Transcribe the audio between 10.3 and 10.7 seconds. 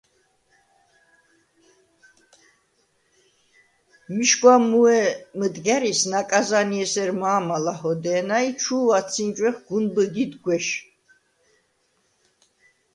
გუ̂ეშ”.